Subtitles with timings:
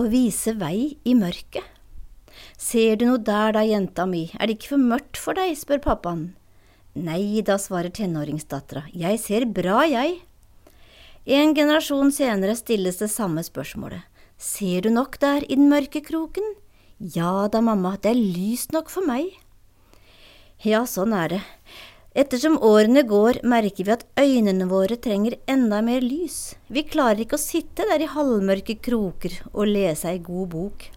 [0.00, 1.66] Å vise vei i mørket.
[2.56, 5.82] Ser du noe der da, jenta mi, er det ikke for mørkt for deg, spør
[5.84, 6.22] pappaen.
[6.96, 10.14] Nei da, svarer tenåringsdattera, jeg ser bra, jeg.
[11.28, 14.06] En generasjon senere stilles det samme spørsmålet.
[14.40, 16.54] Ser du nok der i den mørke kroken?
[16.96, 19.34] Ja da, mamma, det er lyst nok for meg.
[20.64, 21.42] Ja, sånn er det.
[22.10, 26.56] Ettersom årene går, merker vi at øynene våre trenger enda mer lys.
[26.66, 30.88] Vi klarer ikke å sitte der i halvmørke kroker og lese ei god bok.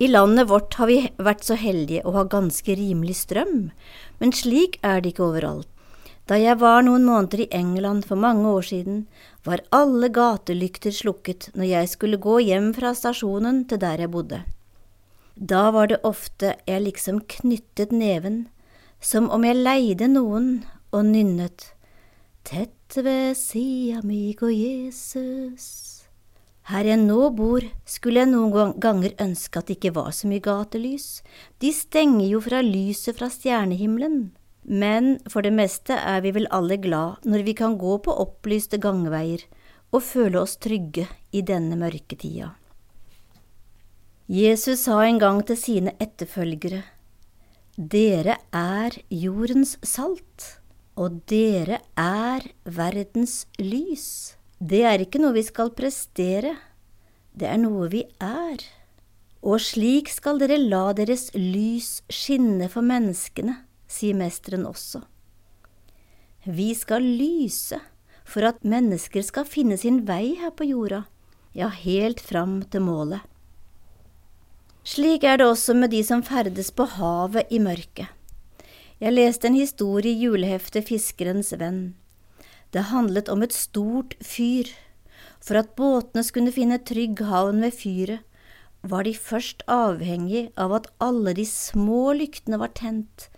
[0.00, 3.68] I landet vårt har vi vært så heldige å ha ganske rimelig strøm,
[4.22, 5.68] men slik er det ikke overalt.
[6.24, 9.04] Da jeg var noen måneder i England for mange år siden,
[9.44, 14.40] var alle gatelykter slukket når jeg skulle gå hjem fra stasjonen til der jeg bodde.
[15.36, 18.46] Da var det ofte jeg liksom knyttet neven,
[19.02, 20.62] som om jeg leide noen
[20.94, 21.72] og nynnet
[22.46, 25.66] Tett ved sida mi går Jesus.
[26.70, 30.42] Her jeg nå bor, skulle jeg noen ganger ønske at det ikke var så mye
[30.42, 31.22] gatelys,
[31.62, 34.32] de stenger jo fra lyset fra stjernehimmelen.
[34.62, 38.78] Men for det meste er vi vel alle glad når vi kan gå på opplyste
[38.82, 39.42] gangveier
[39.92, 42.52] og føle oss trygge i denne mørketida.
[44.30, 46.84] Jesus sa en gang til sine etterfølgere,
[47.72, 50.60] Dere er jordens salt,
[50.92, 54.36] og dere er verdens lys.
[54.60, 56.52] Det er ikke noe vi skal prestere,
[57.32, 58.60] det er noe vi er.
[59.40, 63.56] Og slik skal dere la deres lys skinne for menneskene,
[63.88, 65.00] sier mesteren også.
[66.44, 67.80] Vi skal lyse
[68.28, 71.06] for at mennesker skal finne sin vei her på jorda,
[71.56, 73.24] ja, helt fram til målet.
[74.82, 78.08] Slik er det også med de som ferdes på havet i mørket.
[78.98, 81.94] Jeg leste en historie i juleheftet Fiskerens venn.
[82.74, 84.66] Det handlet om et stort fyr.
[85.42, 88.26] For at båtene skulle finne trygg havn ved fyret,
[88.82, 93.28] var de først avhengig av at alle de små lyktene var tent,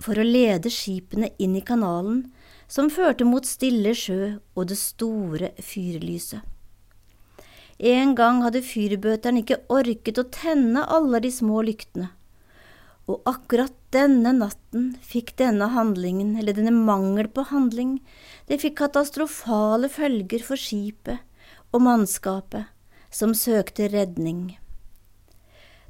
[0.00, 2.24] for å lede skipene inn i kanalen
[2.72, 6.40] som førte mot stille sjø og det store fyrlyset.
[7.78, 12.08] En gang hadde fyrbøteren ikke orket å tenne alle de små lyktene,
[13.06, 17.98] og akkurat denne natten fikk denne handlingen, eller denne mangel på handling,
[18.48, 21.20] det fikk katastrofale følger for skipet
[21.76, 22.72] og mannskapet
[23.12, 24.56] som søkte redning.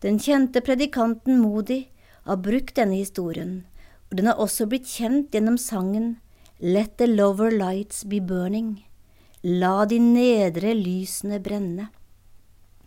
[0.00, 1.84] Den kjente predikanten Modi
[2.24, 3.62] har brukt denne historien,
[4.08, 6.16] og den har også blitt kjent gjennom sangen
[6.60, 8.84] Let the lower lights be burning.
[9.44, 11.90] La de nedre lysene brenne.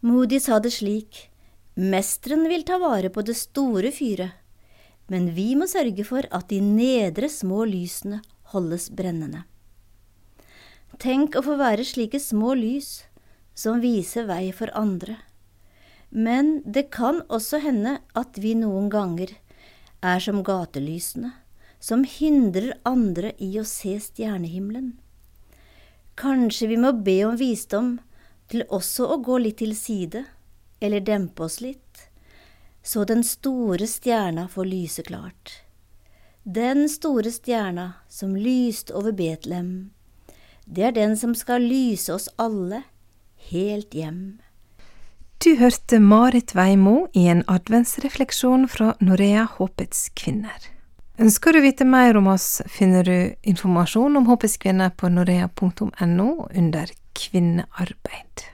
[0.00, 1.26] Moody sa det slik,
[1.76, 4.32] Mesteren vil ta vare på det store fyret,
[5.12, 8.22] men vi må sørge for at de nedre små lysene
[8.54, 9.44] holdes brennende.
[10.96, 13.02] Tenk å få være slike små lys
[13.52, 15.20] som viser vei for andre.
[16.08, 19.36] Men det kan også hende at vi noen ganger
[20.00, 21.36] er som gatelysene,
[21.84, 24.94] som hindrer andre i å se stjernehimmelen.
[26.16, 27.96] Kanskje vi må be om visdom
[28.48, 30.24] til også å gå litt til side,
[30.80, 32.06] eller dempe oss litt,
[32.82, 35.60] så den store stjerna får lyse klart.
[36.42, 39.90] Den store stjerna som lyste over Betlehem,
[40.64, 42.84] det er den som skal lyse oss alle
[43.50, 44.38] helt hjem.
[45.42, 50.75] Du hørte Marit Veimo i en adventsrefleksjon fra Norea Håpets kvinner.
[51.16, 56.92] Ønsker du vite mer om oss, finner du informasjon om Håpets kvinner på norea.no under
[57.16, 58.46] kvinnearbeid.